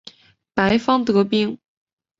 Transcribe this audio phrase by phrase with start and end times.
[0.55, 1.59] 白方得兵。